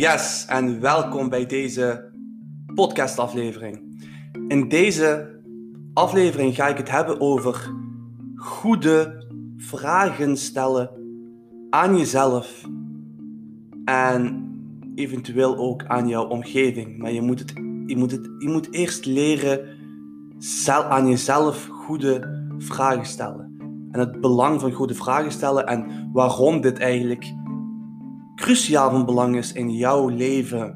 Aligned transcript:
Yes, 0.00 0.44
en 0.48 0.80
welkom 0.80 1.28
bij 1.28 1.46
deze 1.46 2.10
podcastaflevering. 2.74 4.02
In 4.48 4.68
deze 4.68 5.38
aflevering 5.94 6.54
ga 6.54 6.68
ik 6.68 6.76
het 6.76 6.90
hebben 6.90 7.20
over 7.20 7.74
goede 8.36 9.26
vragen 9.56 10.36
stellen 10.36 10.90
aan 11.70 11.96
jezelf 11.96 12.68
en 13.84 14.48
eventueel 14.94 15.56
ook 15.56 15.84
aan 15.84 16.08
jouw 16.08 16.26
omgeving. 16.26 16.98
Maar 16.98 17.12
je 17.12 17.22
moet, 17.22 17.38
het, 17.38 17.52
je 17.86 17.96
moet, 17.96 18.10
het, 18.10 18.30
je 18.38 18.48
moet 18.48 18.72
eerst 18.72 19.06
leren 19.06 19.60
aan 20.66 21.08
jezelf 21.08 21.66
goede 21.66 22.42
vragen 22.58 23.06
stellen. 23.06 23.56
En 23.90 24.00
het 24.00 24.20
belang 24.20 24.60
van 24.60 24.72
goede 24.72 24.94
vragen 24.94 25.32
stellen 25.32 25.66
en 25.66 26.10
waarom 26.12 26.60
dit 26.60 26.78
eigenlijk 26.78 27.32
cruciaal 28.40 28.90
van 28.90 29.06
belang 29.06 29.36
is 29.36 29.52
in 29.52 29.70
jouw 29.70 30.08
leven. 30.08 30.72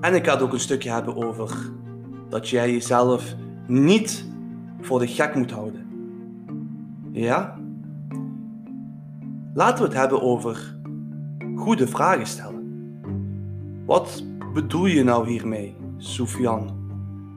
En 0.00 0.14
ik 0.14 0.24
ga 0.24 0.32
het 0.32 0.42
ook 0.42 0.52
een 0.52 0.60
stukje 0.60 0.90
hebben 0.90 1.16
over 1.16 1.70
dat 2.28 2.48
jij 2.48 2.72
jezelf 2.72 3.34
niet 3.66 4.26
voor 4.80 4.98
de 4.98 5.06
gek 5.06 5.34
moet 5.34 5.50
houden. 5.50 5.86
Ja? 7.12 7.58
Laten 9.54 9.78
we 9.78 9.88
het 9.88 9.98
hebben 9.98 10.22
over 10.22 10.76
goede 11.56 11.88
vragen 11.88 12.26
stellen. 12.26 12.62
Wat 13.86 14.24
bedoel 14.54 14.86
je 14.86 15.04
nou 15.04 15.28
hiermee, 15.28 15.76
Soufian? 15.96 16.70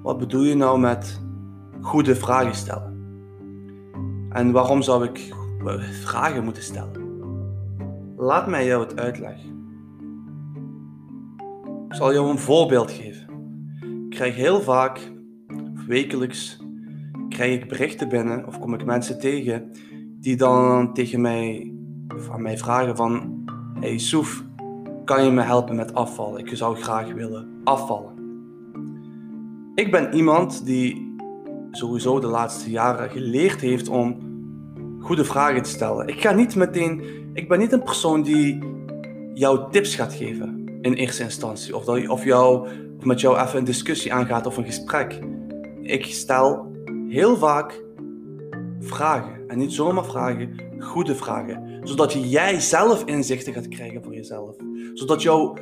Wat 0.03 0.17
bedoel 0.17 0.43
je 0.43 0.55
nou 0.55 0.79
met 0.79 1.21
goede 1.81 2.15
vragen 2.15 2.55
stellen? 2.55 2.93
En 4.29 4.51
waarom 4.51 4.81
zou 4.81 5.03
ik 5.03 5.33
vragen 6.03 6.43
moeten 6.43 6.63
stellen? 6.63 7.04
Laat 8.25 8.47
mij 8.47 8.65
jou 8.65 8.83
het 8.83 8.99
uitleggen. 8.99 9.49
Ik 11.87 11.95
zal 11.95 12.13
jou 12.13 12.29
een 12.29 12.39
voorbeeld 12.39 12.91
geven. 12.91 13.27
Ik 14.05 14.09
krijg 14.09 14.35
heel 14.35 14.61
vaak, 14.61 15.11
wekelijks, 15.87 16.59
krijg 17.29 17.61
ik 17.61 17.69
berichten 17.69 18.09
binnen 18.09 18.47
of 18.47 18.59
kom 18.59 18.73
ik 18.73 18.85
mensen 18.85 19.19
tegen 19.19 19.71
die 20.19 20.35
dan 20.35 20.93
tegen 20.93 21.21
mij, 21.21 21.73
van 22.07 22.41
mij 22.41 22.57
vragen 22.57 22.95
van 22.95 23.43
Hey 23.79 23.97
Soef, 23.97 24.43
kan 25.03 25.23
je 25.23 25.31
me 25.31 25.41
helpen 25.41 25.75
met 25.75 25.93
afvallen? 25.93 26.39
Ik 26.39 26.55
zou 26.55 26.75
graag 26.75 27.13
willen 27.13 27.61
afvallen. 27.63 28.13
Ik 29.75 29.91
ben 29.91 30.13
iemand 30.13 30.65
die 30.65 31.15
sowieso 31.71 32.19
de 32.19 32.27
laatste 32.27 32.69
jaren 32.69 33.09
geleerd 33.09 33.61
heeft 33.61 33.87
om 33.87 34.17
goede 35.05 35.25
vragen 35.25 35.61
te 35.61 35.69
stellen. 35.69 36.07
Ik 36.07 36.21
ga 36.21 36.31
niet 36.31 36.55
meteen 36.55 37.23
ik 37.35 37.47
ben 37.47 37.59
niet 37.59 37.71
een 37.71 37.83
persoon 37.83 38.21
die 38.21 38.59
jou 39.33 39.71
tips 39.71 39.95
gaat 39.95 40.13
geven 40.13 40.79
in 40.81 40.93
eerste 40.93 41.23
instantie. 41.23 41.75
Of, 41.75 41.85
dat, 41.85 42.07
of, 42.07 42.23
jou, 42.23 42.67
of 42.97 43.05
met 43.05 43.21
jou 43.21 43.39
even 43.39 43.59
een 43.59 43.65
discussie 43.65 44.13
aangaat 44.13 44.45
of 44.45 44.57
een 44.57 44.65
gesprek. 44.65 45.19
Ik 45.81 46.05
stel 46.05 46.71
heel 47.07 47.37
vaak 47.37 47.83
vragen. 48.79 49.47
En 49.47 49.57
niet 49.57 49.73
zomaar 49.73 50.05
vragen, 50.05 50.61
goede 50.79 51.15
vragen. 51.15 51.79
Zodat 51.83 52.13
jij 52.13 52.59
zelf 52.59 53.03
inzichten 53.05 53.53
gaat 53.53 53.67
krijgen 53.67 54.03
voor 54.03 54.13
jezelf. 54.13 54.55
Zodat, 54.93 55.21
jou, 55.21 55.57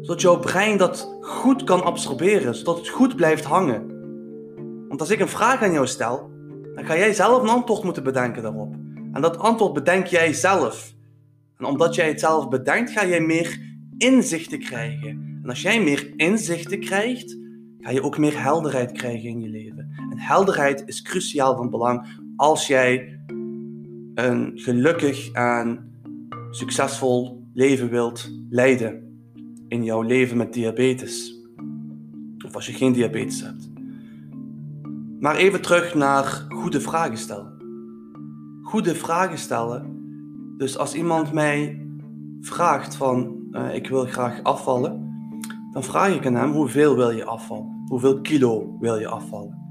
zodat 0.00 0.20
jouw 0.20 0.38
brein 0.38 0.76
dat 0.76 1.16
goed 1.20 1.64
kan 1.64 1.84
absorberen. 1.84 2.54
Zodat 2.54 2.76
het 2.76 2.88
goed 2.88 3.16
blijft 3.16 3.44
hangen. 3.44 3.86
Want 4.88 5.00
als 5.00 5.10
ik 5.10 5.20
een 5.20 5.28
vraag 5.28 5.62
aan 5.62 5.72
jou 5.72 5.86
stel, 5.86 6.30
dan 6.74 6.84
ga 6.84 6.96
jij 6.96 7.14
zelf 7.14 7.42
een 7.42 7.48
antwoord 7.48 7.82
moeten 7.82 8.02
bedenken 8.02 8.42
daarop. 8.42 8.74
En 9.12 9.20
dat 9.20 9.38
antwoord 9.38 9.72
bedenk 9.72 10.06
jij 10.06 10.32
zelf. 10.32 10.94
En 11.58 11.64
omdat 11.64 11.94
jij 11.94 12.08
het 12.08 12.20
zelf 12.20 12.48
bedenkt, 12.48 12.90
ga 12.90 13.06
jij 13.06 13.20
meer 13.20 13.60
inzichten 13.98 14.58
krijgen. 14.58 15.08
En 15.42 15.48
als 15.48 15.62
jij 15.62 15.82
meer 15.82 16.12
inzichten 16.16 16.80
krijgt, 16.80 17.36
ga 17.80 17.90
je 17.90 18.02
ook 18.02 18.18
meer 18.18 18.42
helderheid 18.42 18.92
krijgen 18.92 19.28
in 19.28 19.40
je 19.40 19.48
leven. 19.48 19.90
En 20.10 20.18
helderheid 20.18 20.82
is 20.86 21.02
cruciaal 21.02 21.56
van 21.56 21.70
belang 21.70 22.06
als 22.36 22.66
jij 22.66 23.18
een 24.14 24.52
gelukkig 24.54 25.30
en 25.32 25.92
succesvol 26.50 27.42
leven 27.52 27.90
wilt 27.90 28.30
leiden 28.50 29.18
in 29.68 29.84
jouw 29.84 30.02
leven 30.02 30.36
met 30.36 30.52
diabetes. 30.52 31.34
Of 32.44 32.54
als 32.54 32.66
je 32.66 32.72
geen 32.72 32.92
diabetes 32.92 33.40
hebt. 33.40 33.73
Maar 35.24 35.36
even 35.36 35.62
terug 35.62 35.94
naar 35.94 36.46
goede 36.48 36.80
vragen 36.80 37.18
stellen 37.18 37.54
goede 38.74 38.94
vragen 38.94 39.38
stellen. 39.38 40.06
Dus 40.56 40.78
als 40.78 40.94
iemand 40.94 41.32
mij 41.32 41.86
vraagt 42.40 42.96
van 42.96 43.36
uh, 43.50 43.74
ik 43.74 43.88
wil 43.88 44.04
graag 44.04 44.42
afvallen, 44.42 45.14
dan 45.72 45.82
vraag 45.82 46.14
ik 46.14 46.26
aan 46.26 46.34
hem 46.34 46.52
hoeveel 46.52 46.96
wil 46.96 47.10
je 47.10 47.24
afvallen? 47.24 47.84
Hoeveel 47.88 48.20
kilo 48.20 48.76
wil 48.80 48.98
je 48.98 49.08
afvallen? 49.08 49.66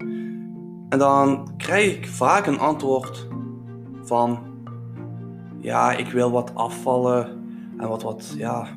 En 0.90 1.00
dan 1.00 1.50
krijg 1.58 1.96
ik 1.96 2.08
vaak 2.08 2.46
een 2.46 2.60
antwoord 2.60 3.28
van 4.04 4.40
ja, 5.60 5.92
ik 5.92 6.08
wil 6.08 6.32
wat 6.32 6.56
afvallen 6.56 7.28
en 7.78 7.88
wat, 7.88 8.04
wat, 8.04 8.34
ja, 8.38 8.68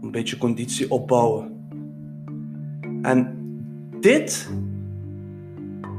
een 0.00 0.10
beetje 0.10 0.38
conditie 0.38 0.90
opbouwen. 0.90 1.68
En 3.02 3.36
dit 4.00 4.50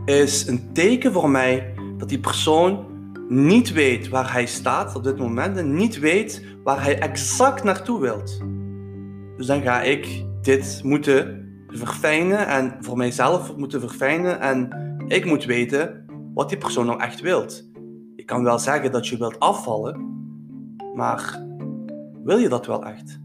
is 0.06 0.48
een 0.48 0.74
teken 0.74 1.12
voor 1.12 1.30
mij 1.30 1.74
dat 1.98 2.10
die 2.10 2.20
persoon 2.20 2.86
niet 3.30 3.74
weet 3.74 4.10
waar 4.10 4.32
hij 4.34 4.46
staat 4.46 4.96
op 4.96 5.04
dit 5.04 5.18
moment 5.18 5.58
en 5.58 5.76
niet 5.76 6.00
weet 6.00 6.46
waar 6.64 6.84
hij 6.84 7.00
exact 7.00 7.64
naartoe 7.64 8.00
wilt. 8.00 8.40
Dus 9.38 9.46
dan 9.46 9.62
ga 9.62 9.82
ik 9.82 10.26
dit 10.42 10.82
moeten 10.84 11.50
verfijnen 11.68 12.48
en 12.48 12.78
voor 12.80 12.98
mijzelf 12.98 13.56
moeten 13.56 13.80
verfijnen 13.80 14.40
en 14.40 14.70
ik 15.08 15.26
moet 15.26 15.46
weten 15.46 16.06
wat 16.34 16.50
die 16.50 16.58
persoon 16.58 16.86
nou 16.86 17.02
echt 17.02 17.22
wilt. 17.22 17.70
Je 18.16 18.24
kan 18.24 18.44
wel 18.44 18.60
zeggen 18.60 18.92
dat 18.92 19.08
je 19.08 19.18
wilt 19.18 19.40
afvallen, 19.40 20.14
maar 20.96 21.44
wil 22.24 22.38
je 22.38 22.50
dat 22.50 22.66
wel 22.66 22.86
echt? 22.86 23.20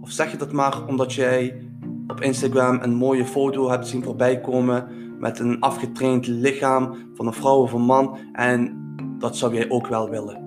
Of 0.00 0.10
zeg 0.10 0.30
je 0.30 0.36
dat 0.36 0.52
maar 0.52 0.86
omdat 0.86 1.12
jij 1.12 1.65
op 2.06 2.20
Instagram 2.20 2.78
een 2.82 2.94
mooie 2.94 3.24
foto 3.24 3.70
hebt 3.70 3.86
zien 3.86 4.02
voorbij 4.02 4.40
komen 4.40 4.88
met 5.18 5.38
een 5.38 5.60
afgetraind 5.60 6.26
lichaam 6.26 6.96
van 7.14 7.26
een 7.26 7.32
vrouw 7.32 7.56
of 7.56 7.72
een 7.72 7.82
man 7.82 8.18
en 8.32 8.84
dat 9.18 9.36
zou 9.36 9.54
jij 9.54 9.70
ook 9.70 9.86
wel 9.86 10.10
willen. 10.10 10.44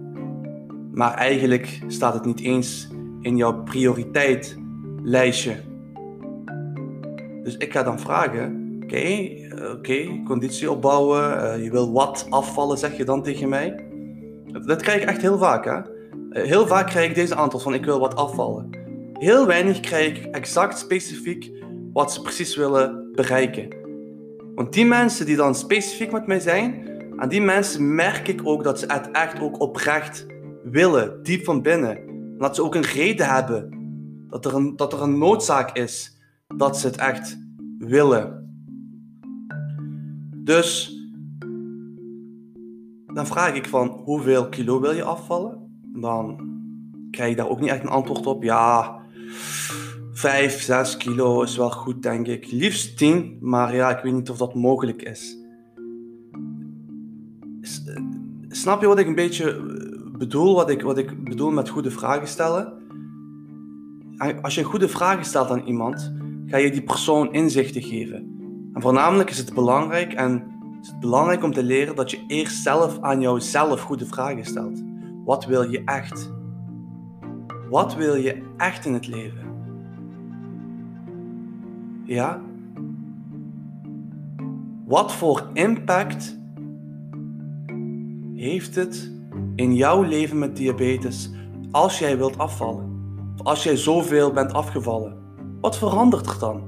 Maar 0.92 1.14
eigenlijk 1.14 1.82
staat 1.88 2.14
het 2.14 2.26
niet 2.26 2.40
eens 2.40 2.90
in 3.22 3.38
jouw 3.38 3.64
prioriteitlijstje. 3.64 5.56
Dus 7.44 7.58
ik 7.58 7.72
ga 7.72 7.84
dan 7.84 8.00
vragen: 8.00 8.80
oké, 8.84 8.96
eh, 8.96 9.72
oké, 9.72 10.22
conditie 10.26 10.72
opbouwen, 10.72 11.22
uh, 11.22 11.64
je 11.64 11.72
wil 11.72 11.92
wat 11.92 12.28
afvallen, 12.30 12.78
zeg 12.78 12.98
je 12.98 13.04
dan 13.04 13.24
tegen 13.24 13.50
mij? 13.50 13.84
Dat, 14.66 14.82
krijg 14.82 15.02
ik 15.02 15.08
echt 15.08 15.22
heel 15.22 15.38
vaak. 15.38 15.66
Hè? 15.66 15.78
Eh, 16.30 16.48
heel 16.48 16.68
vaak 16.68 16.88
krijg 16.88 17.10
ik 17.10 17.16
deze 17.16 17.36
antwoord 17.36 17.64
van 17.64 17.74
ik 17.74 17.86
wil 17.86 18.00
wat 18.00 18.16
afvallen. 18.16 18.70
Heel 19.20 19.46
weinig 19.46 19.80
krijg 19.80 20.18
ik 20.18 20.26
exact 20.26 20.78
specifiek 20.78 21.52
wat 21.94 22.14
ze 22.14 22.22
precies 22.22 22.56
willen 22.56 23.12
bereiken. 23.12 23.68
Want 24.56 24.74
die 24.74 24.86
mensen 24.86 25.26
die 25.26 25.36
dan 25.36 25.56
specifiek 25.56 26.12
met 26.12 26.28
mij 26.28 26.40
zijn, 26.40 26.88
aan 27.16 27.30
die 27.30 27.42
mensen 27.42 27.96
merk 27.96 28.28
ik 28.28 28.42
ook 28.44 28.64
dat 28.64 28.80
ze 28.80 28.86
het 28.86 29.12
echt 29.12 29.40
ook 29.40 29.60
oprecht 29.60 30.26
willen, 30.64 31.24
diep 31.24 31.44
van 31.44 31.62
binnen. 31.62 31.98
En 31.98 32.38
dat 32.38 32.56
ze 32.56 32.64
ook 32.64 32.76
een 32.76 32.82
reden 32.82 33.28
hebben, 33.28 33.70
dat 34.28 34.46
er 34.46 34.56
een, 34.56 34.76
dat 34.76 34.94
er 34.94 35.02
een 35.02 35.18
noodzaak 35.18 35.78
is 35.78 36.18
dat 36.48 36.78
ze 36.78 36.88
het 36.88 36.98
echt 36.98 37.40
willen. 37.78 38.54
Dus 40.36 40.98
dan 43.06 43.28
vraag 43.28 43.56
ik 43.56 43.68
van 43.68 43.88
hoeveel 43.88 44.50
kilo 44.50 44.80
wil 44.80 44.92
je 44.92 45.04
afvallen? 45.04 45.82
Dan 45.94 46.48
krijg 47.12 47.30
je 47.30 47.36
daar 47.36 47.50
ook 47.50 47.60
niet 47.60 47.70
echt 47.70 47.84
een 47.84 47.90
antwoord 47.90 48.26
op. 48.26 48.44
Ja, 48.44 49.00
5, 50.12 50.62
6 50.62 50.98
kilo 50.98 51.42
is 51.42 51.58
wel 51.58 51.72
goed, 51.72 52.04
denk 52.04 52.28
ik. 52.28 52.52
Liefst 52.52 52.98
10, 52.98 53.38
maar 53.42 53.76
ja, 53.76 53.98
ik 53.98 54.04
weet 54.04 54.14
niet 54.14 54.30
of 54.30 54.38
dat 54.38 54.56
mogelijk 54.56 55.02
is. 55.02 55.38
Snap 58.50 58.82
je 58.82 58.88
wat 58.88 59.00
ik 59.00 59.08
een 59.08 59.16
beetje 59.16 59.62
bedoel? 60.18 60.56
Wat 60.56 60.70
ik, 60.70 60.82
wat 60.82 60.98
ik 60.98 61.24
bedoel 61.24 61.52
met 61.52 61.70
goede 61.70 61.92
vragen 61.92 62.28
stellen? 62.28 62.74
Als 64.42 64.56
je 64.56 64.64
goede 64.64 64.88
vragen 64.88 65.26
stelt 65.26 65.50
aan 65.50 65.66
iemand, 65.66 66.14
ga 66.46 66.58
je 66.58 66.72
die 66.72 66.84
persoon 66.84 67.34
inzichten 67.34 67.82
geven. 67.82 68.16
En 68.74 68.82
voornamelijk 68.82 69.30
is 69.30 69.38
het 69.38 69.54
belangrijk 69.54 70.14
en 70.14 70.44
is 70.82 71.00
belangrijk 71.00 71.44
om 71.44 71.54
te 71.54 71.64
leren 71.64 71.96
dat 71.96 72.12
je 72.12 72.24
eerst 72.28 72.64
zelf 72.64 73.00
aan 73.02 73.22
jouzelf 73.22 73.82
goede 73.82 74.06
vragen 74.06 74.46
stelt. 74.46 74.84
Wat 75.26 75.46
wil 75.46 75.72
je 75.72 75.82
echt? 75.86 76.39
Wat 77.70 77.96
wil 77.96 78.16
je 78.16 78.42
echt 78.58 78.86
in 78.86 78.94
het 78.94 79.08
leven? 79.08 79.48
Ja? 82.04 82.42
Wat 84.86 85.14
voor 85.14 85.50
impact 85.54 86.40
heeft 88.36 88.76
het 88.76 89.12
in 89.56 89.76
jouw 89.76 90.02
leven 90.02 90.40
met 90.40 90.56
diabetes 90.56 91.32
als 91.72 92.00
jij 92.00 92.18
wilt 92.18 92.38
afvallen, 92.38 93.14
of 93.38 93.46
als 93.46 93.64
jij 93.64 93.76
zoveel 93.76 94.32
bent 94.32 94.54
afgevallen, 94.54 95.18
wat 95.62 95.78
verandert 95.78 96.28
er 96.28 96.40
dan? 96.40 96.68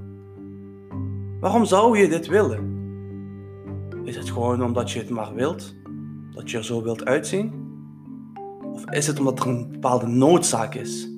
Waarom 1.40 1.66
zou 1.66 1.98
je 1.98 2.08
dit 2.08 2.28
willen? 2.28 2.70
Is 4.04 4.16
het 4.16 4.30
gewoon 4.30 4.64
omdat 4.64 4.92
je 4.92 5.00
het 5.00 5.10
maar 5.10 5.34
wilt? 5.34 5.76
Dat 6.32 6.52
je 6.52 6.58
er 6.58 6.64
zo 6.64 6.84
wilt 6.84 7.06
uitzien? 7.06 7.61
Of 8.72 8.86
is 8.90 9.08
het 9.08 9.20
omdat 9.20 9.40
er 9.40 9.48
een 9.48 9.68
bepaalde 9.72 10.08
noodzaak 10.08 10.76
is? 10.76 11.10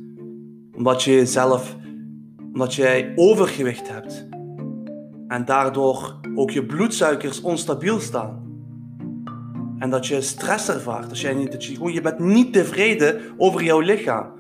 Omdat 0.76 1.04
je 1.04 1.12
jezelf, 1.12 1.76
omdat 2.54 2.76
jij 2.76 3.14
overgewicht 3.16 3.90
hebt 3.90 4.28
en 5.28 5.46
daardoor 5.46 6.20
ook 6.36 6.52
je 6.52 6.66
bloedsuikers 6.66 7.42
onstabiel 7.42 8.00
staan. 8.00 8.42
En 9.80 9.90
dat 9.90 10.08
je 10.08 10.22
stress 10.22 10.70
ervaart. 10.70 11.10
Als 11.10 11.22
jij 11.22 11.34
niet, 11.34 11.66
je, 11.66 11.94
je 11.94 12.02
bent 12.02 12.20
niet 12.20 12.54
tevreden 12.54 13.22
over 13.38 13.64
jouw 13.64 13.80
lichaam. 13.80 14.32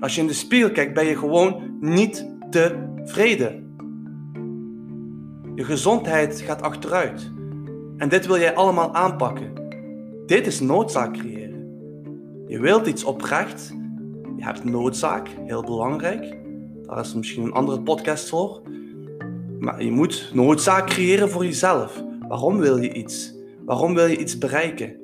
Als 0.00 0.14
je 0.14 0.20
in 0.20 0.26
de 0.26 0.32
spiegel 0.32 0.70
kijkt, 0.70 0.94
ben 0.94 1.06
je 1.06 1.16
gewoon 1.16 1.76
niet 1.80 2.28
tevreden. 2.50 3.74
Je 5.54 5.64
gezondheid 5.64 6.40
gaat 6.40 6.62
achteruit. 6.62 7.30
En 7.96 8.08
dit 8.08 8.26
wil 8.26 8.38
jij 8.38 8.54
allemaal 8.54 8.94
aanpakken. 8.94 9.52
Dit 10.26 10.46
is 10.46 10.60
noodzaak 10.60 11.12
creëren. 11.12 11.41
Je 12.52 12.60
wilt 12.60 12.86
iets 12.86 13.04
oprecht. 13.04 13.74
Je 14.36 14.44
hebt 14.44 14.64
noodzaak, 14.64 15.28
heel 15.28 15.62
belangrijk. 15.62 16.36
Daar 16.82 17.00
is 17.00 17.14
misschien 17.14 17.42
een 17.44 17.52
andere 17.52 17.82
podcast 17.82 18.28
voor. 18.28 18.62
Maar 19.58 19.84
je 19.84 19.90
moet 19.90 20.30
noodzaak 20.34 20.86
creëren 20.86 21.30
voor 21.30 21.44
jezelf. 21.44 22.04
Waarom 22.28 22.58
wil 22.58 22.76
je 22.76 22.92
iets? 22.92 23.34
Waarom 23.64 23.94
wil 23.94 24.06
je 24.06 24.18
iets 24.18 24.38
bereiken? 24.38 24.96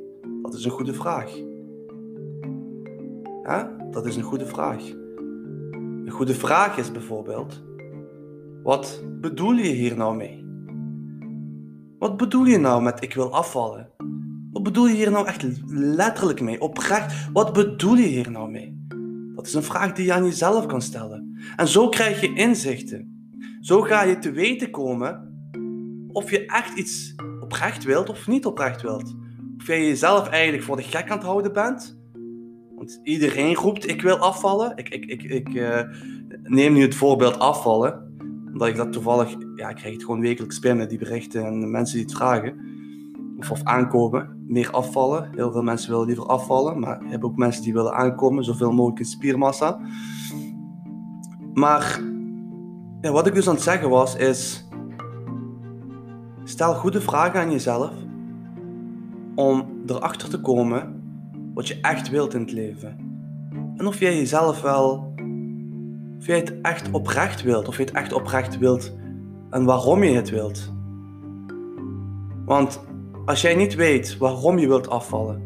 Dat 0.42 0.54
is 0.54 0.64
een 0.64 0.70
goede 0.70 0.94
vraag. 0.94 1.32
Dat 3.90 4.06
is 4.06 4.16
een 4.16 4.22
goede 4.22 4.46
vraag. 4.46 4.82
Een 6.04 6.10
goede 6.10 6.34
vraag 6.34 6.78
is 6.78 6.92
bijvoorbeeld: 6.92 7.62
wat 8.62 9.04
bedoel 9.20 9.52
je 9.52 9.72
hier 9.72 9.96
nou 9.96 10.16
mee? 10.16 10.46
Wat 11.98 12.16
bedoel 12.16 12.44
je 12.44 12.58
nou 12.58 12.82
met 12.82 13.02
ik 13.02 13.14
wil 13.14 13.34
afvallen? 13.34 13.97
Wat 14.58 14.66
bedoel 14.66 14.86
je 14.86 14.94
hier 14.94 15.10
nou 15.10 15.26
echt 15.26 15.44
letterlijk 15.70 16.40
mee? 16.40 16.60
Oprecht, 16.60 17.28
wat 17.32 17.52
bedoel 17.52 17.94
je 17.94 18.06
hier 18.06 18.30
nou 18.30 18.50
mee? 18.50 18.86
Dat 19.34 19.46
is 19.46 19.54
een 19.54 19.62
vraag 19.62 19.92
die 19.92 20.04
je 20.04 20.12
aan 20.12 20.24
jezelf 20.24 20.66
kan 20.66 20.82
stellen. 20.82 21.38
En 21.56 21.68
zo 21.68 21.88
krijg 21.88 22.20
je 22.20 22.34
inzichten. 22.34 23.28
Zo 23.60 23.80
ga 23.80 24.02
je 24.02 24.18
te 24.18 24.30
weten 24.30 24.70
komen 24.70 25.38
of 26.12 26.30
je 26.30 26.46
echt 26.46 26.78
iets 26.78 27.14
oprecht 27.40 27.84
wilt 27.84 28.08
of 28.08 28.26
niet 28.26 28.46
oprecht 28.46 28.82
wilt. 28.82 29.16
Of 29.58 29.66
jij 29.66 29.86
jezelf 29.86 30.28
eigenlijk 30.28 30.64
voor 30.64 30.76
de 30.76 30.82
gek 30.82 31.10
aan 31.10 31.16
het 31.16 31.26
houden 31.26 31.52
bent. 31.52 31.98
Want 32.76 33.00
iedereen 33.02 33.54
roept 33.54 33.88
ik 33.88 34.02
wil 34.02 34.16
afvallen. 34.16 34.72
Ik, 34.76 34.88
ik, 34.88 35.04
ik, 35.04 35.22
ik 35.22 35.48
uh, 35.48 35.80
neem 36.42 36.72
nu 36.72 36.82
het 36.82 36.94
voorbeeld 36.94 37.38
afvallen. 37.38 38.16
Omdat 38.52 38.68
ik 38.68 38.76
dat 38.76 38.92
toevallig, 38.92 39.36
ja 39.54 39.68
ik 39.68 39.76
krijg 39.76 39.94
het 39.94 40.04
gewoon 40.04 40.20
wekelijks 40.20 40.58
binnen, 40.58 40.88
die 40.88 40.98
berichten 40.98 41.44
en 41.44 41.70
mensen 41.70 41.96
die 41.96 42.06
het 42.06 42.16
vragen. 42.16 42.76
Of, 43.38 43.62
aankomen, 43.62 44.44
meer 44.46 44.70
afvallen. 44.70 45.30
Heel 45.34 45.52
veel 45.52 45.62
mensen 45.62 45.90
willen 45.90 46.06
liever 46.06 46.26
afvallen. 46.26 46.78
Maar 46.78 47.04
je 47.04 47.10
hebt 47.10 47.24
ook 47.24 47.36
mensen 47.36 47.62
die 47.62 47.72
willen 47.72 47.94
aankomen, 47.94 48.44
zoveel 48.44 48.72
mogelijk 48.72 48.98
in 48.98 49.04
spiermassa. 49.04 49.80
Maar 51.54 52.00
ja, 53.00 53.10
wat 53.10 53.26
ik 53.26 53.34
dus 53.34 53.48
aan 53.48 53.54
het 53.54 53.62
zeggen 53.62 53.90
was, 53.90 54.16
is 54.16 54.68
stel 56.44 56.74
goede 56.74 57.00
vragen 57.00 57.40
aan 57.40 57.50
jezelf 57.50 57.92
om 59.34 59.66
erachter 59.86 60.28
te 60.28 60.40
komen 60.40 61.02
wat 61.54 61.68
je 61.68 61.80
echt 61.80 62.10
wilt 62.10 62.34
in 62.34 62.40
het 62.40 62.52
leven. 62.52 62.96
En 63.76 63.86
of 63.86 63.98
jij 63.98 64.16
jezelf 64.16 64.62
wel, 64.62 65.14
of 66.18 66.26
jij 66.26 66.36
het 66.36 66.60
echt 66.60 66.90
oprecht 66.90 67.42
wilt, 67.42 67.68
of 67.68 67.76
je 67.76 67.82
het 67.82 67.92
echt 67.92 68.12
oprecht 68.12 68.58
wilt 68.58 68.96
en 69.50 69.64
waarom 69.64 70.02
je 70.02 70.14
het 70.14 70.30
wilt. 70.30 70.72
Want 72.44 72.80
als 73.28 73.40
jij 73.40 73.54
niet 73.54 73.74
weet 73.74 74.16
waarom 74.16 74.58
je 74.58 74.68
wilt 74.68 74.88
afvallen 74.88 75.42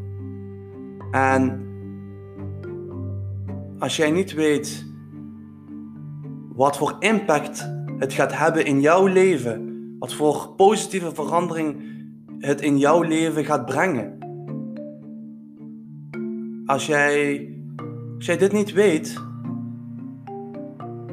en 1.11 1.67
als 3.79 3.97
jij 3.97 4.11
niet 4.11 4.35
weet 4.35 4.87
wat 6.55 6.77
voor 6.77 6.97
impact 6.99 7.71
het 7.99 8.13
gaat 8.13 8.37
hebben 8.37 8.65
in 8.65 8.81
jouw 8.81 9.07
leven. 9.07 9.71
Wat 9.99 10.15
voor 10.15 10.53
positieve 10.57 11.15
verandering 11.15 11.83
het 12.39 12.61
in 12.61 12.79
jouw 12.79 13.03
leven 13.03 13.45
gaat 13.45 13.67
brengen. 13.67 14.19
Als 16.67 16.87
jij, 16.87 17.49
dit 18.19 18.53
niet 18.53 18.73
weet, 18.73 19.23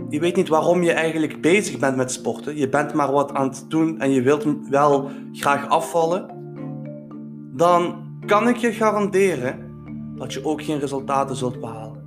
je 0.10 0.20
weet 0.20 0.36
niet 0.36 0.48
waarom 0.48 0.84
je 0.84 0.92
eigenlijk 0.92 1.42
bezig 1.42 1.80
bent 1.80 1.96
met 1.96 2.12
sporten, 2.12 2.58
je 2.58 2.70
bent 2.70 2.94
maar 2.94 3.12
wat 3.12 3.34
aan 3.34 3.48
het 3.48 3.66
doen 3.68 4.00
en 4.00 4.12
je 4.12 4.22
wilt 4.22 4.46
wel 4.70 5.10
graag 5.32 5.70
afvallen, 5.70 6.39
dan 7.60 8.08
kan 8.26 8.48
ik 8.48 8.56
je 8.56 8.74
garanderen 8.74 9.72
dat 10.16 10.34
je 10.34 10.46
ook 10.46 10.64
geen 10.64 10.80
resultaten 10.80 11.36
zult 11.36 11.60
behalen. 11.60 12.04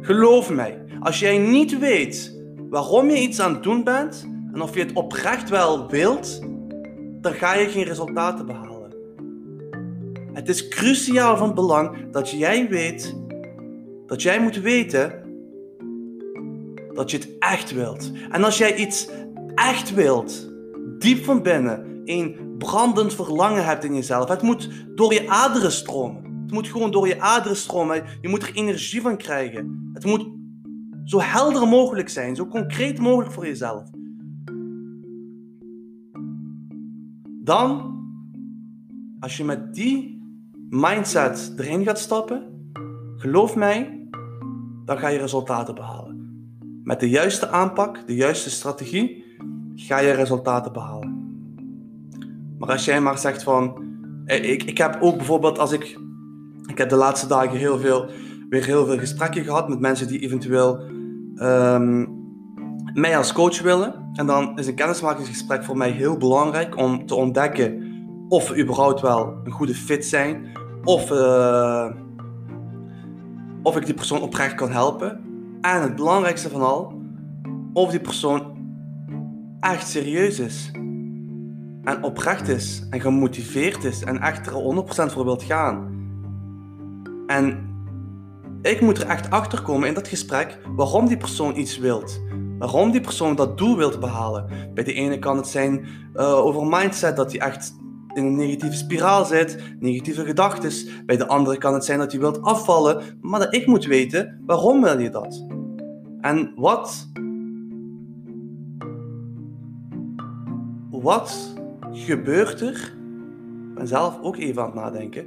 Geloof 0.00 0.50
mij, 0.50 0.84
als 1.00 1.18
jij 1.18 1.38
niet 1.38 1.78
weet 1.78 2.42
waarom 2.70 3.10
je 3.10 3.20
iets 3.20 3.40
aan 3.40 3.52
het 3.52 3.62
doen 3.62 3.84
bent 3.84 4.28
en 4.52 4.62
of 4.62 4.74
je 4.74 4.80
het 4.80 4.92
oprecht 4.92 5.50
wel 5.50 5.88
wilt, 5.88 6.40
dan 7.20 7.32
ga 7.32 7.54
je 7.54 7.68
geen 7.68 7.84
resultaten 7.84 8.46
behalen. 8.46 8.92
Het 10.32 10.48
is 10.48 10.68
cruciaal 10.68 11.36
van 11.36 11.54
belang 11.54 12.10
dat 12.10 12.30
jij 12.30 12.68
weet, 12.68 13.16
dat 14.06 14.22
jij 14.22 14.40
moet 14.40 14.60
weten 14.60 15.22
dat 16.92 17.10
je 17.10 17.16
het 17.16 17.28
echt 17.38 17.72
wilt. 17.72 18.12
En 18.30 18.44
als 18.44 18.58
jij 18.58 18.76
iets 18.76 19.08
echt 19.54 19.94
wilt, 19.94 20.52
diep 20.98 21.24
van 21.24 21.42
binnen, 21.42 22.02
een 22.04 22.43
brandend 22.58 23.14
verlangen 23.14 23.64
hebt 23.64 23.84
in 23.84 23.94
jezelf, 23.94 24.28
het 24.28 24.42
moet 24.42 24.70
door 24.94 25.12
je 25.12 25.28
aderen 25.28 25.72
stromen. 25.72 26.42
Het 26.42 26.52
moet 26.52 26.68
gewoon 26.68 26.90
door 26.90 27.08
je 27.08 27.20
aderen 27.20 27.56
stromen. 27.56 28.04
Je 28.20 28.28
moet 28.28 28.42
er 28.42 28.54
energie 28.54 29.00
van 29.00 29.16
krijgen. 29.16 29.90
Het 29.92 30.04
moet 30.04 30.28
zo 31.04 31.20
helder 31.20 31.68
mogelijk 31.68 32.08
zijn, 32.08 32.36
zo 32.36 32.46
concreet 32.46 32.98
mogelijk 32.98 33.32
voor 33.32 33.46
jezelf. 33.46 33.90
Dan, 37.42 37.94
als 39.20 39.36
je 39.36 39.44
met 39.44 39.74
die 39.74 40.22
mindset 40.68 41.52
erin 41.56 41.84
gaat 41.84 41.98
stappen, 41.98 42.70
geloof 43.16 43.56
mij, 43.56 44.08
dan 44.84 44.98
ga 44.98 45.08
je 45.08 45.18
resultaten 45.18 45.74
behalen. 45.74 46.14
Met 46.82 47.00
de 47.00 47.08
juiste 47.08 47.48
aanpak, 47.48 48.06
de 48.06 48.14
juiste 48.14 48.50
strategie, 48.50 49.24
ga 49.74 49.98
je 49.98 50.12
resultaten 50.12 50.72
behalen. 50.72 51.03
Maar 52.64 52.72
als 52.72 52.84
jij 52.84 53.00
maar 53.00 53.18
zegt 53.18 53.42
van, 53.42 53.84
eh, 54.24 54.50
ik, 54.50 54.62
ik 54.62 54.78
heb 54.78 54.98
ook 55.00 55.16
bijvoorbeeld 55.16 55.58
als 55.58 55.72
ik, 55.72 55.98
ik 56.66 56.78
heb 56.78 56.88
de 56.88 56.96
laatste 56.96 57.26
dagen 57.26 57.58
heel 57.58 57.78
veel, 57.78 58.06
weer 58.48 58.64
heel 58.64 58.86
veel 58.86 58.98
gesprekken 58.98 59.44
gehad 59.44 59.68
met 59.68 59.80
mensen 59.80 60.08
die 60.08 60.18
eventueel 60.18 60.80
um, 61.36 62.08
mij 62.94 63.16
als 63.16 63.32
coach 63.32 63.60
willen. 63.60 64.10
En 64.12 64.26
dan 64.26 64.58
is 64.58 64.66
een 64.66 64.74
kennismakingsgesprek 64.74 65.64
voor 65.64 65.76
mij 65.76 65.90
heel 65.90 66.16
belangrijk 66.16 66.76
om 66.76 67.06
te 67.06 67.14
ontdekken 67.14 67.82
of 68.28 68.48
we 68.48 68.60
überhaupt 68.60 69.00
wel 69.00 69.34
een 69.44 69.52
goede 69.52 69.74
fit 69.74 70.04
zijn. 70.04 70.46
Of, 70.84 71.10
uh, 71.10 71.90
of 73.62 73.76
ik 73.76 73.84
die 73.84 73.94
persoon 73.94 74.20
oprecht 74.20 74.54
kan 74.54 74.70
helpen. 74.70 75.20
En 75.60 75.82
het 75.82 75.96
belangrijkste 75.96 76.50
van 76.50 76.62
al, 76.62 77.02
of 77.72 77.90
die 77.90 78.00
persoon 78.00 78.56
echt 79.60 79.88
serieus 79.88 80.38
is. 80.38 80.70
En 81.84 82.02
oprecht 82.02 82.48
is. 82.48 82.86
En 82.90 83.00
gemotiveerd 83.00 83.84
is. 83.84 84.02
En 84.02 84.20
echt 84.20 84.46
er 84.46 84.52
100% 84.52 85.12
voor 85.12 85.24
wilt 85.24 85.42
gaan. 85.42 86.02
En 87.26 87.72
ik 88.62 88.80
moet 88.80 88.98
er 88.98 89.06
echt 89.06 89.30
achter 89.30 89.62
komen 89.62 89.88
in 89.88 89.94
dat 89.94 90.08
gesprek 90.08 90.58
waarom 90.76 91.08
die 91.08 91.16
persoon 91.16 91.56
iets 91.56 91.78
wilt. 91.78 92.22
Waarom 92.58 92.90
die 92.90 93.00
persoon 93.00 93.34
dat 93.34 93.58
doel 93.58 93.76
wilt 93.76 94.00
behalen. 94.00 94.46
Bij 94.74 94.84
de 94.84 94.92
ene 94.92 95.18
kan 95.18 95.36
het 95.36 95.46
zijn 95.46 95.86
uh, 96.14 96.34
over 96.34 96.66
mindset, 96.66 97.16
dat 97.16 97.32
hij 97.32 97.40
echt 97.40 97.74
in 98.14 98.24
een 98.24 98.36
negatieve 98.36 98.76
spiraal 98.76 99.24
zit, 99.24 99.62
negatieve 99.80 100.24
gedachten. 100.24 100.72
Bij 101.06 101.16
de 101.16 101.28
andere 101.28 101.58
kan 101.58 101.74
het 101.74 101.84
zijn 101.84 101.98
dat 101.98 102.12
hij 102.12 102.20
wilt 102.20 102.42
afvallen, 102.42 103.02
maar 103.20 103.40
dat 103.40 103.54
ik 103.54 103.66
moet 103.66 103.84
weten 103.84 104.42
waarom 104.46 104.82
wil 104.82 104.98
je 104.98 105.10
dat. 105.10 105.46
En 106.20 106.52
wat. 106.56 107.12
Wat 110.90 111.54
gebeurt 111.94 112.60
er? 112.60 112.94
Ik 113.76 113.86
zelf 113.86 114.18
ook 114.22 114.36
even 114.36 114.62
aan 114.62 114.70
het 114.70 114.74
nadenken. 114.74 115.26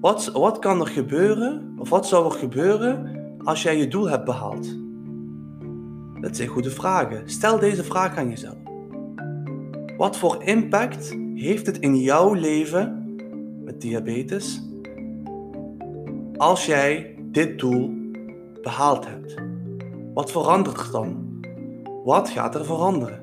Wat, 0.00 0.30
wat 0.32 0.58
kan 0.58 0.80
er 0.80 0.86
gebeuren, 0.86 1.74
of 1.78 1.88
wat 1.88 2.06
zou 2.06 2.24
er 2.24 2.38
gebeuren 2.38 3.20
als 3.44 3.62
jij 3.62 3.76
je 3.76 3.88
doel 3.88 4.08
hebt 4.08 4.24
behaald? 4.24 4.76
Dat 6.20 6.36
zijn 6.36 6.48
goede 6.48 6.70
vragen. 6.70 7.30
Stel 7.30 7.58
deze 7.58 7.84
vraag 7.84 8.16
aan 8.16 8.28
jezelf. 8.28 8.56
Wat 9.96 10.16
voor 10.16 10.42
impact 10.42 11.16
heeft 11.34 11.66
het 11.66 11.78
in 11.78 11.96
jouw 11.96 12.32
leven 12.32 13.14
met 13.64 13.80
diabetes 13.80 14.62
als 16.36 16.66
jij 16.66 17.14
dit 17.18 17.58
doel 17.58 17.94
behaald 18.62 19.06
hebt. 19.06 19.34
Wat 20.14 20.30
verandert 20.30 20.78
er 20.78 20.92
dan? 20.92 21.40
Wat 22.04 22.28
gaat 22.28 22.54
er 22.54 22.64
veranderen? 22.64 23.20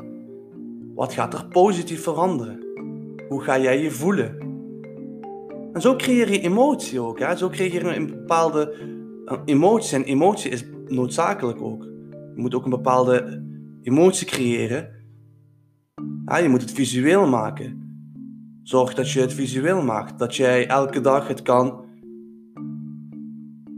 Wat 0.95 1.13
gaat 1.13 1.33
er 1.33 1.45
positief 1.45 2.03
veranderen? 2.03 2.64
Hoe 3.27 3.41
ga 3.41 3.59
jij 3.59 3.81
je 3.81 3.91
voelen? 3.91 4.37
En 5.73 5.81
zo 5.81 5.95
creëer 5.95 6.31
je 6.31 6.39
emotie 6.39 6.99
ook. 6.99 7.19
Hè? 7.19 7.35
Zo 7.35 7.49
creëer 7.49 7.73
je 7.73 7.95
een 7.95 8.07
bepaalde 8.07 8.75
emotie. 9.45 9.97
En 9.97 10.03
emotie 10.03 10.51
is 10.51 10.65
noodzakelijk 10.87 11.61
ook. 11.61 11.83
Je 12.11 12.41
moet 12.41 12.55
ook 12.55 12.63
een 12.63 12.69
bepaalde 12.69 13.43
emotie 13.81 14.27
creëren. 14.27 14.89
Ja, 16.25 16.37
je 16.37 16.49
moet 16.49 16.61
het 16.61 16.71
visueel 16.71 17.27
maken. 17.27 17.83
Zorg 18.63 18.93
dat 18.93 19.11
je 19.11 19.21
het 19.21 19.33
visueel 19.33 19.83
maakt. 19.83 20.19
Dat 20.19 20.35
jij 20.35 20.67
elke 20.67 21.01
dag 21.01 21.27
het 21.27 21.41
kan 21.41 21.85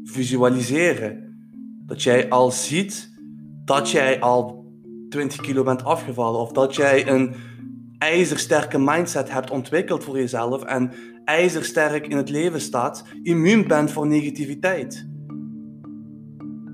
visualiseren. 0.03 1.37
Dat 1.85 2.03
jij 2.03 2.29
al 2.29 2.51
ziet 2.51 3.15
dat 3.65 3.89
jij 3.89 4.19
al 4.19 4.65
20 5.09 5.41
kilo 5.41 5.63
bent 5.63 5.83
afgevallen. 5.83 6.39
Of 6.39 6.51
dat 6.51 6.75
jij 6.75 7.07
een 7.07 7.35
ijzersterke 7.97 8.79
mindset 8.79 9.31
hebt 9.31 9.51
ontwikkeld 9.51 10.03
voor 10.03 10.17
jezelf. 10.17 10.63
En 10.63 10.91
ijzersterk 11.25 12.07
in 12.07 12.17
het 12.17 12.29
leven 12.29 12.61
staat. 12.61 13.03
Immuun 13.23 13.67
bent 13.67 13.91
voor 13.91 14.07
negativiteit. 14.07 15.07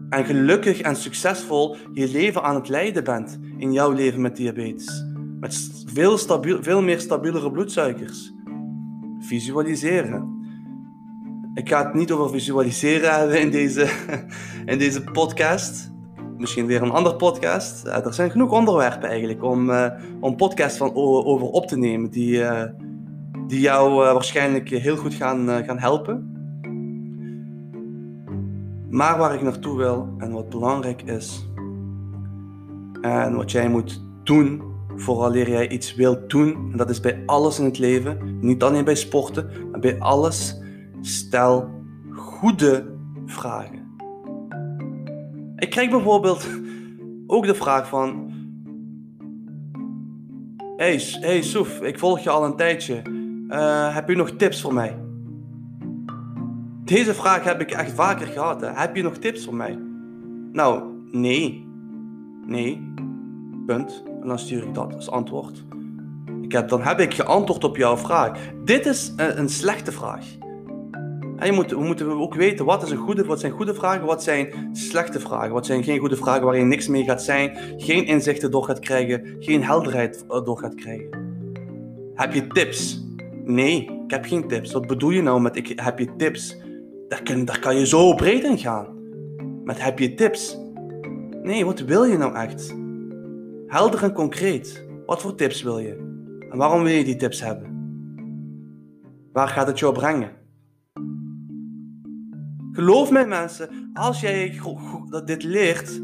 En 0.09 0.25
gelukkig 0.25 0.81
en 0.81 0.95
succesvol 0.95 1.77
je 1.93 2.07
leven 2.07 2.43
aan 2.43 2.55
het 2.55 2.69
leiden 2.69 3.03
bent 3.03 3.39
in 3.57 3.71
jouw 3.71 3.91
leven 3.91 4.21
met 4.21 4.35
diabetes. 4.35 5.05
Met 5.39 5.71
veel, 5.85 6.17
stabiel, 6.17 6.63
veel 6.63 6.81
meer 6.81 6.99
stabielere 6.99 7.51
bloedsuikers. 7.51 8.33
Visualiseren. 9.19 10.41
Ik 11.53 11.69
ga 11.69 11.85
het 11.85 11.93
niet 11.93 12.11
over 12.11 12.29
visualiseren 12.29 13.13
hebben 13.13 13.39
in 13.39 13.51
deze, 13.51 13.89
in 14.65 14.77
deze 14.77 15.03
podcast. 15.03 15.92
Misschien 16.43 16.65
weer 16.65 16.81
een 16.81 16.91
andere 16.91 17.15
podcast. 17.15 17.85
er 17.85 18.13
zijn 18.13 18.31
genoeg 18.31 18.51
onderwerpen 18.51 19.09
eigenlijk 19.09 19.43
om, 19.43 19.69
uh, 19.69 19.85
om 20.19 20.35
podcast 20.35 20.77
van, 20.77 20.95
over 20.95 21.47
op 21.47 21.67
te 21.67 21.77
nemen 21.77 22.09
die, 22.09 22.37
uh, 22.37 22.63
die 23.47 23.59
jou 23.59 23.93
waarschijnlijk 23.93 24.69
heel 24.69 24.95
goed 24.95 25.13
gaan, 25.13 25.63
gaan 25.65 25.79
helpen. 25.79 26.31
Maar 28.89 29.17
waar 29.17 29.33
ik 29.33 29.41
naartoe 29.41 29.77
wil 29.77 30.13
en 30.17 30.31
wat 30.31 30.49
belangrijk 30.49 31.01
is 31.01 31.49
en 33.01 33.35
wat 33.35 33.51
jij 33.51 33.69
moet 33.69 34.03
doen 34.23 34.61
vooraleer 34.95 35.49
jij 35.49 35.69
iets 35.69 35.95
wilt 35.95 36.29
doen, 36.29 36.69
en 36.71 36.77
dat 36.77 36.89
is 36.89 36.99
bij 36.99 37.23
alles 37.25 37.59
in 37.59 37.65
het 37.65 37.77
leven, 37.77 38.37
niet 38.41 38.63
alleen 38.63 38.85
bij 38.85 38.95
sporten, 38.95 39.49
maar 39.71 39.79
bij 39.79 39.99
alles, 39.99 40.61
stel 41.01 41.69
goede 42.11 42.85
vragen. 43.25 43.82
Ik 45.63 45.69
krijg 45.69 45.89
bijvoorbeeld 45.89 46.47
ook 47.27 47.45
de 47.45 47.55
vraag 47.55 47.87
van, 47.87 48.31
hey, 50.77 51.01
hey 51.19 51.41
Soef, 51.41 51.81
ik 51.81 51.99
volg 51.99 52.19
je 52.19 52.29
al 52.29 52.45
een 52.45 52.55
tijdje, 52.55 53.01
uh, 53.49 53.95
heb 53.95 54.09
je 54.09 54.15
nog 54.15 54.31
tips 54.31 54.61
voor 54.61 54.73
mij? 54.73 54.97
Deze 56.83 57.13
vraag 57.13 57.43
heb 57.43 57.61
ik 57.61 57.71
echt 57.71 57.91
vaker 57.91 58.27
gehad. 58.27 58.61
Hè. 58.61 58.71
Heb 58.71 58.95
je 58.95 59.03
nog 59.03 59.17
tips 59.17 59.45
voor 59.45 59.55
mij? 59.55 59.79
Nou, 60.51 60.83
nee. 61.11 61.67
Nee. 62.45 62.93
Punt. 63.65 64.03
En 64.21 64.27
dan 64.27 64.39
stuur 64.39 64.63
ik 64.63 64.73
dat 64.73 64.95
als 64.95 65.09
antwoord. 65.09 65.63
Ik 66.41 66.51
heb, 66.51 66.69
dan 66.69 66.81
heb 66.81 66.99
ik 66.99 67.13
geantwoord 67.13 67.63
op 67.63 67.77
jouw 67.77 67.97
vraag. 67.97 68.39
Dit 68.63 68.85
is 68.85 69.13
een, 69.15 69.39
een 69.39 69.49
slechte 69.49 69.91
vraag. 69.91 70.25
En 71.43 71.67
we 71.67 71.83
moeten 71.83 72.07
ook 72.07 72.33
weten 72.33 72.65
wat, 72.65 72.83
is 72.83 72.91
een 72.91 72.97
goede, 72.97 73.25
wat 73.25 73.39
zijn 73.39 73.51
goede 73.51 73.73
vragen, 73.73 74.05
wat 74.05 74.23
zijn 74.23 74.69
slechte 74.71 75.19
vragen. 75.19 75.51
Wat 75.51 75.65
zijn 75.65 75.83
geen 75.83 75.99
goede 75.99 76.15
vragen 76.15 76.45
waar 76.45 76.57
je 76.57 76.63
niks 76.63 76.87
mee 76.87 77.03
gaat 77.03 77.23
zijn, 77.23 77.57
geen 77.77 78.05
inzichten 78.05 78.51
door 78.51 78.63
gaat 78.63 78.79
krijgen, 78.79 79.35
geen 79.39 79.63
helderheid 79.63 80.25
door 80.27 80.57
gaat 80.57 80.75
krijgen. 80.75 81.09
Heb 82.13 82.33
je 82.33 82.47
tips? 82.47 83.03
Nee, 83.43 84.01
ik 84.05 84.11
heb 84.11 84.25
geen 84.25 84.47
tips. 84.47 84.71
Wat 84.71 84.87
bedoel 84.87 85.09
je 85.09 85.21
nou 85.21 85.41
met 85.41 85.55
ik 85.55 85.79
heb 85.81 85.99
je 85.99 86.15
tips? 86.15 86.57
Daar 87.07 87.23
kan, 87.23 87.45
daar 87.45 87.59
kan 87.59 87.77
je 87.77 87.87
zo 87.87 88.13
breed 88.13 88.43
in 88.43 88.57
gaan. 88.57 88.87
Met 89.63 89.81
heb 89.81 89.99
je 89.99 90.13
tips? 90.13 90.57
Nee, 91.41 91.65
wat 91.65 91.79
wil 91.79 92.03
je 92.03 92.17
nou 92.17 92.35
echt? 92.35 92.75
Helder 93.67 94.03
en 94.03 94.13
concreet. 94.13 94.85
Wat 95.05 95.21
voor 95.21 95.35
tips 95.35 95.63
wil 95.63 95.79
je? 95.79 95.95
En 96.49 96.57
waarom 96.57 96.83
wil 96.83 96.93
je 96.93 97.03
die 97.03 97.15
tips 97.15 97.41
hebben? 97.41 97.71
Waar 99.31 99.47
gaat 99.47 99.67
het 99.67 99.79
jou 99.79 99.93
brengen? 99.93 100.42
Geloof 102.73 103.11
mij 103.11 103.27
mensen, 103.27 103.89
als 103.93 104.19
jij 104.19 104.59
dat 105.09 105.27
dit 105.27 105.43
leert, 105.43 106.01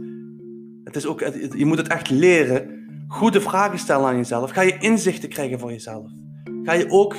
het 0.83 0.95
is 0.95 1.05
ook, 1.05 1.19
je 1.57 1.65
moet 1.65 1.77
het 1.77 1.87
echt 1.87 2.09
leren, 2.09 2.85
goede 3.07 3.41
vragen 3.41 3.79
stellen 3.79 4.07
aan 4.07 4.15
jezelf. 4.15 4.51
Ga 4.51 4.61
je 4.61 4.77
inzichten 4.77 5.29
krijgen 5.29 5.59
voor 5.59 5.71
jezelf. 5.71 6.11
Ga 6.63 6.73
je 6.73 6.89
ook, 6.89 7.15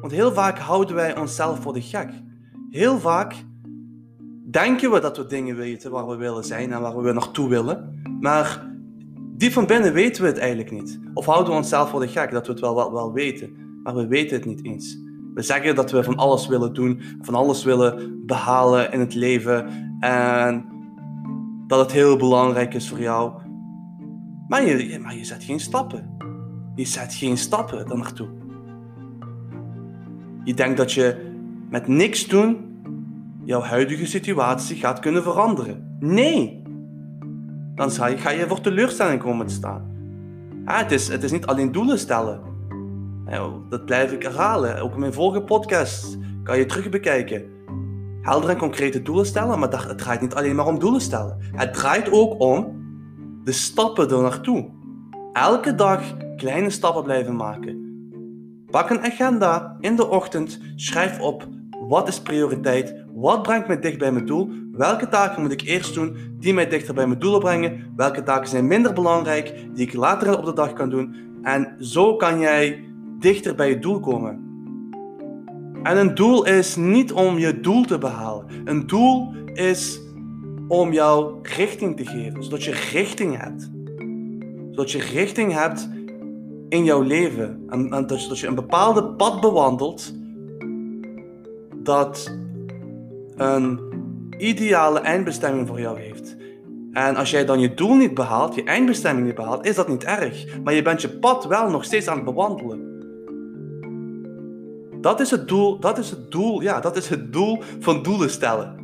want 0.00 0.12
heel 0.12 0.32
vaak 0.32 0.58
houden 0.58 0.94
wij 0.94 1.18
onszelf 1.18 1.60
voor 1.60 1.72
de 1.72 1.82
gek. 1.82 2.10
Heel 2.70 2.98
vaak 2.98 3.34
denken 4.50 4.90
we 4.90 5.00
dat 5.00 5.16
we 5.16 5.26
dingen 5.26 5.56
weten 5.56 5.90
waar 5.90 6.06
we 6.06 6.16
willen 6.16 6.44
zijn 6.44 6.72
en 6.72 6.80
waar 6.80 7.02
we 7.02 7.12
naartoe 7.12 7.48
willen. 7.48 8.02
Maar 8.20 8.70
diep 9.36 9.52
van 9.52 9.66
binnen 9.66 9.92
weten 9.92 10.22
we 10.22 10.28
het 10.28 10.38
eigenlijk 10.38 10.70
niet. 10.70 11.00
Of 11.14 11.26
houden 11.26 11.52
we 11.52 11.58
onszelf 11.58 11.90
voor 11.90 12.00
de 12.00 12.08
gek 12.08 12.30
dat 12.30 12.46
we 12.46 12.52
het 12.52 12.60
wel, 12.60 12.74
wel, 12.74 12.92
wel 12.92 13.12
weten, 13.12 13.56
maar 13.82 13.94
we 13.94 14.06
weten 14.06 14.36
het 14.36 14.46
niet 14.46 14.64
eens. 14.64 15.04
We 15.36 15.42
zeggen 15.42 15.74
dat 15.74 15.90
we 15.90 16.04
van 16.04 16.16
alles 16.16 16.46
willen 16.46 16.74
doen, 16.74 17.00
van 17.20 17.34
alles 17.34 17.64
willen 17.64 18.22
behalen 18.26 18.92
in 18.92 19.00
het 19.00 19.14
leven 19.14 19.68
en 20.00 20.64
dat 21.66 21.78
het 21.78 21.92
heel 21.92 22.16
belangrijk 22.16 22.74
is 22.74 22.88
voor 22.88 23.00
jou. 23.00 23.32
Maar 24.48 24.64
je, 24.64 24.98
maar 24.98 25.16
je 25.16 25.24
zet 25.24 25.44
geen 25.44 25.60
stappen. 25.60 26.16
Je 26.74 26.84
zet 26.84 27.14
geen 27.14 27.36
stappen 27.36 27.88
daar 27.88 27.98
naartoe. 27.98 28.28
Je 30.44 30.54
denkt 30.54 30.76
dat 30.76 30.92
je 30.92 31.32
met 31.70 31.86
niks 31.86 32.26
doen 32.26 32.80
jouw 33.44 33.60
huidige 33.60 34.06
situatie 34.06 34.76
gaat 34.76 34.98
kunnen 34.98 35.22
veranderen. 35.22 35.96
Nee! 36.00 36.62
Dan 37.74 37.90
ga 37.90 38.30
je, 38.30 38.44
voor 38.48 38.60
teleurstelling 38.60 39.20
komen 39.20 39.46
te 39.46 39.54
staan. 39.54 39.96
het, 40.64 40.92
is, 40.92 41.08
het 41.08 41.22
is 41.22 41.32
niet 41.32 41.46
alleen 41.46 41.72
doelen 41.72 41.98
stellen. 41.98 42.40
Dat 43.68 43.84
blijf 43.84 44.12
ik 44.12 44.22
herhalen. 44.22 44.80
Ook 44.80 44.92
in 44.92 45.00
mijn 45.00 45.12
vorige 45.12 45.42
podcast 45.42 46.18
kan 46.42 46.58
je 46.58 46.66
terug 46.66 46.88
bekijken. 46.88 47.44
Helder 48.22 48.50
en 48.50 48.56
concrete 48.56 49.02
doelen 49.02 49.26
stellen, 49.26 49.58
maar 49.58 49.88
het 49.88 49.98
draait 49.98 50.20
niet 50.20 50.34
alleen 50.34 50.54
maar 50.54 50.66
om 50.66 50.78
doelen 50.78 51.00
stellen. 51.00 51.36
Het 51.52 51.74
draait 51.74 52.10
ook 52.10 52.40
om 52.40 52.84
de 53.44 53.52
stappen 53.52 54.10
er 54.10 54.22
naartoe. 54.22 54.70
Elke 55.32 55.74
dag 55.74 56.02
kleine 56.36 56.70
stappen 56.70 57.02
blijven 57.02 57.36
maken. 57.36 57.84
Pak 58.70 58.90
een 58.90 59.04
agenda 59.04 59.76
in 59.80 59.96
de 59.96 60.08
ochtend, 60.08 60.60
schrijf 60.74 61.20
op 61.20 61.48
wat 61.88 62.08
is 62.08 62.20
prioriteit? 62.20 63.04
Wat 63.14 63.42
brengt 63.42 63.66
mij 63.66 63.80
dicht 63.80 63.98
bij 63.98 64.12
mijn 64.12 64.26
doel? 64.26 64.50
Welke 64.72 65.08
taken 65.08 65.42
moet 65.42 65.52
ik 65.52 65.60
eerst 65.60 65.94
doen 65.94 66.16
die 66.38 66.54
mij 66.54 66.68
dichter 66.68 66.94
bij 66.94 67.06
mijn 67.06 67.18
doel 67.18 67.38
brengen? 67.38 67.92
Welke 67.96 68.22
taken 68.22 68.48
zijn 68.48 68.66
minder 68.66 68.92
belangrijk 68.92 69.54
die 69.74 69.86
ik 69.86 69.94
later 69.94 70.38
op 70.38 70.44
de 70.44 70.52
dag 70.52 70.72
kan 70.72 70.90
doen? 70.90 71.14
En 71.42 71.76
zo 71.78 72.16
kan 72.16 72.38
jij 72.38 72.84
dichter 73.18 73.54
bij 73.54 73.68
je 73.68 73.78
doel 73.78 74.00
komen. 74.00 74.44
En 75.82 75.96
een 75.96 76.14
doel 76.14 76.44
is 76.44 76.76
niet 76.76 77.12
om 77.12 77.38
je 77.38 77.60
doel 77.60 77.84
te 77.84 77.98
behalen. 77.98 78.46
Een 78.64 78.86
doel 78.86 79.34
is 79.52 80.00
om 80.68 80.92
jou 80.92 81.34
richting 81.42 81.96
te 81.96 82.06
geven, 82.06 82.44
zodat 82.44 82.64
je 82.64 82.88
richting 82.92 83.38
hebt. 83.38 83.70
Zodat 84.70 84.90
je 84.90 84.98
richting 84.98 85.52
hebt 85.52 85.90
in 86.68 86.84
jouw 86.84 87.00
leven. 87.00 87.64
En, 87.68 87.92
en 87.92 88.06
dat 88.06 88.38
je 88.38 88.46
een 88.46 88.54
bepaalde 88.54 89.04
pad 89.04 89.40
bewandelt 89.40 90.14
dat 91.76 92.36
een 93.36 93.80
ideale 94.38 95.00
eindbestemming 95.00 95.68
voor 95.68 95.80
jou 95.80 96.00
heeft. 96.00 96.36
En 96.92 97.16
als 97.16 97.30
jij 97.30 97.44
dan 97.44 97.60
je 97.60 97.74
doel 97.74 97.94
niet 97.94 98.14
behaalt, 98.14 98.54
je 98.54 98.64
eindbestemming 98.64 99.26
niet 99.26 99.34
behaalt, 99.34 99.66
is 99.66 99.74
dat 99.74 99.88
niet 99.88 100.04
erg. 100.04 100.58
Maar 100.64 100.74
je 100.74 100.82
bent 100.82 101.00
je 101.00 101.08
pad 101.08 101.46
wel 101.46 101.70
nog 101.70 101.84
steeds 101.84 102.08
aan 102.08 102.16
het 102.16 102.24
bewandelen. 102.24 102.95
Dat 105.06 105.20
is 105.20 105.30
het 105.30 105.48
doel, 105.48 105.80
dat 105.80 105.98
is 105.98 106.10
het 106.10 106.30
doel, 106.30 106.60
ja, 106.60 106.80
dat 106.80 106.96
is 106.96 107.08
het 107.08 107.32
doel 107.32 107.62
van 107.78 108.02
doelen 108.02 108.30
stellen. 108.30 108.74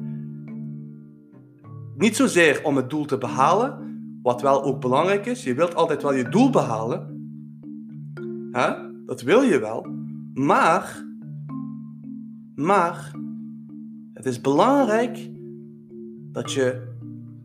Niet 1.97 2.17
zozeer 2.17 2.65
om 2.65 2.77
het 2.77 2.91
doel 2.91 3.05
te 3.05 3.19
behalen, 3.19 4.01
wat 4.23 4.43
wel 4.43 4.63
ook 4.63 4.81
belangrijk 4.81 5.27
is. 5.27 5.45
Je 5.45 5.55
wilt 5.55 5.75
altijd 5.75 6.03
wel 6.03 6.15
je 6.15 6.29
doel 6.29 6.51
behalen. 6.51 7.29
Hè? 8.51 8.73
Dat 9.07 9.23
wil 9.23 9.43
je 9.43 9.59
wel. 9.59 9.87
Maar 10.35 11.05
maar 12.55 13.11
het 14.15 14.27
is 14.27 14.41
belangrijk 14.41 15.31
dat 16.33 16.53
je 16.53 16.95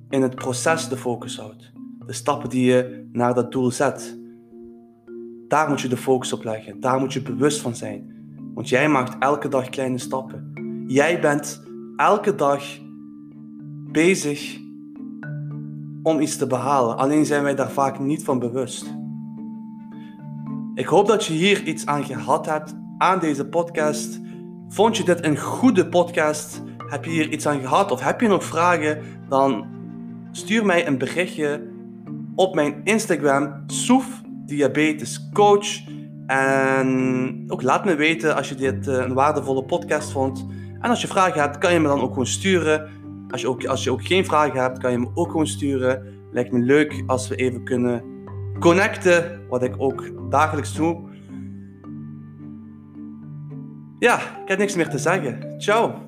in 0.10 0.22
het 0.22 0.36
proces 0.36 0.90
de 0.90 0.98
focus 0.98 1.38
houdt. 1.38 1.72
De 2.06 2.14
stappen 2.14 2.50
die 2.50 2.66
je 2.66 3.10
naar 3.12 3.34
dat 3.34 3.52
doel 3.52 3.72
zet. 3.72 4.20
Daar 5.48 5.70
moet 5.70 5.82
je 5.82 5.88
de 5.88 5.98
focus 5.98 6.34
op 6.34 6.44
leggen. 6.44 6.80
Daar 6.80 7.00
moet 7.00 7.14
je 7.14 7.22
bewust 7.22 7.62
van 7.62 7.76
zijn. 7.76 8.17
Want 8.58 8.70
jij 8.70 8.90
maakt 8.90 9.16
elke 9.20 9.48
dag 9.48 9.70
kleine 9.70 9.98
stappen. 9.98 10.54
Jij 10.88 11.20
bent 11.22 11.64
elke 11.96 12.36
dag 12.36 12.64
bezig 13.92 14.60
om 16.04 16.20
iets 16.20 16.38
te 16.38 16.48
behalen. 16.48 16.98
Alleen 16.98 17.26
zijn 17.26 17.44
wij 17.44 17.56
daar 17.56 17.72
vaak 17.72 18.00
niet 18.00 18.24
van 18.24 18.40
bewust. 18.40 18.96
Ik 20.76 20.86
hoop 20.86 21.08
dat 21.08 21.26
je 21.26 21.34
hier 21.34 21.64
iets 21.64 21.86
aan 21.86 22.04
gehad 22.04 22.46
hebt 22.46 22.76
aan 22.98 23.20
deze 23.20 23.46
podcast. 23.46 24.20
Vond 24.68 24.98
je 24.98 25.04
dit 25.04 25.26
een 25.26 25.38
goede 25.38 25.88
podcast? 25.88 26.62
Heb 26.88 27.06
je 27.06 27.12
hier 27.12 27.30
iets 27.30 27.48
aan 27.48 27.60
gehad 27.60 27.92
of 27.92 28.02
heb 28.02 28.22
je 28.22 28.28
nog 28.28 28.44
vragen? 28.44 29.02
Dan 29.30 29.66
stuur 30.32 30.66
mij 30.66 30.88
een 30.88 30.98
berichtje 30.98 31.68
op 32.36 32.56
mijn 32.56 32.82
Instagram, 32.84 33.64
Soef 33.68 34.22
Diabetes 34.46 35.30
Coach. 35.34 35.96
En 36.28 37.44
ook 37.48 37.62
laat 37.62 37.86
me 37.86 37.96
weten 37.96 38.36
als 38.36 38.50
je 38.50 38.56
dit 38.56 38.88
eh, 38.88 38.96
een 38.96 39.14
waardevolle 39.14 39.64
podcast 39.64 40.12
vond. 40.12 40.46
En 40.80 40.90
als 40.90 41.02
je 41.02 41.08
vragen 41.08 41.42
hebt, 41.42 41.58
kan 41.58 41.74
je 41.74 41.80
me 41.80 41.88
dan 41.88 42.02
ook 42.02 42.10
gewoon 42.10 42.28
sturen. 42.28 42.90
Als 43.30 43.42
je 43.42 43.50
ook, 43.50 43.66
als 43.66 43.84
je 43.84 43.92
ook 43.92 44.06
geen 44.06 44.26
vragen 44.26 44.60
hebt, 44.60 44.78
kan 44.78 44.92
je 44.92 44.98
me 44.98 45.10
ook 45.14 45.32
gewoon 45.32 45.48
sturen. 45.48 46.04
Lijkt 46.32 46.52
me 46.52 46.60
leuk 46.60 47.04
als 47.06 47.28
we 47.28 47.36
even 47.36 47.64
kunnen 47.64 48.04
connecten, 48.60 49.42
wat 49.50 49.64
ik 49.64 49.76
ook 49.78 50.12
dagelijks 50.30 50.74
doe. 50.74 51.00
Ja, 54.00 54.16
ik 54.18 54.48
heb 54.48 54.58
niks 54.58 54.76
meer 54.76 54.90
te 54.90 54.98
zeggen. 54.98 55.56
Ciao. 55.58 56.07